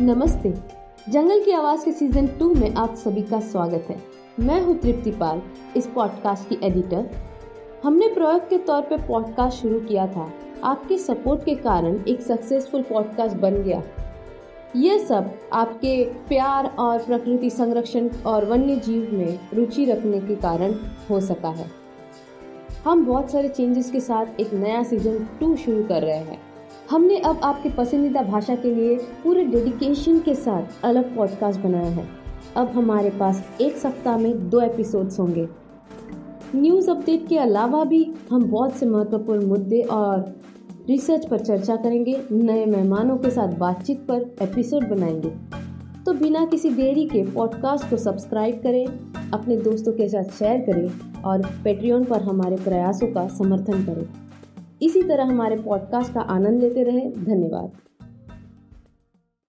[0.00, 0.54] नमस्ते।
[1.08, 4.02] जंगल की आवाज़ के सीज़न टू में आप सभी का स्वागत है।
[4.40, 5.42] मैं हूँ तृप्ति पाल,
[5.76, 7.10] इस पॉडकास्ट की एडिटर।
[7.84, 10.32] हमने प्रयोग के तौर पे पॉडकास्ट शुरू किया था।
[10.64, 13.82] आपके सपोर्ट के कारण एक सक्सेसफुल पॉडकास्ट बन गया।
[14.76, 20.74] यह सब आपके प्यार और प्रकृति संरक्षण और वन्य जीव में रुचि रखने के कारण
[21.10, 21.70] हो सका है।
[22.84, 26.51] हम बहुत सारे चेंजेस के साथ एक नया सीज़न टू शुरू कर रहे हैं।
[26.92, 32.08] हमने अब आपके पसंदीदा भाषा के लिए पूरे डेडिकेशन के साथ अलग पॉडकास्ट बनाया है।
[32.56, 35.48] अब हमारे पास एक सप्ताह में दो एपिसोड्स होंगे।
[36.56, 40.40] न्यूज़ अपडेट के अलावा भी हम बहुत से महत्वपूर्ण मुद्दे और
[40.88, 45.30] रिसर्च पर चर्चा करेंगे। नए मेहमानों के साथ बातचीत पर एपिसोड बनाएँगे।
[46.06, 48.86] तो बिना किसी देरी के पॉडकास्ट को सब्सक्राइब करें,
[49.30, 54.31] अपने दोस्तों के साथ शेयर करें और पेट्रियन पर हमारे प्रयासों का समर्थन करें।
[54.82, 57.72] इसी तरह हमारे पॉडकास्ट का आनंद लेते रहें। धन्यवाद।